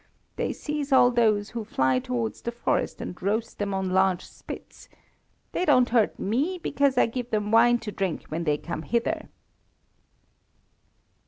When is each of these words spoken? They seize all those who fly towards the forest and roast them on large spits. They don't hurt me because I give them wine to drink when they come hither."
They 0.35 0.51
seize 0.51 0.91
all 0.91 1.11
those 1.11 1.51
who 1.51 1.63
fly 1.63 1.99
towards 1.99 2.41
the 2.41 2.51
forest 2.51 3.01
and 3.01 3.21
roast 3.21 3.59
them 3.59 3.71
on 3.71 3.91
large 3.91 4.25
spits. 4.25 4.89
They 5.51 5.63
don't 5.63 5.89
hurt 5.89 6.17
me 6.17 6.57
because 6.57 6.97
I 6.97 7.05
give 7.05 7.29
them 7.29 7.51
wine 7.51 7.77
to 7.81 7.91
drink 7.91 8.23
when 8.29 8.43
they 8.43 8.57
come 8.57 8.81
hither." 8.81 9.29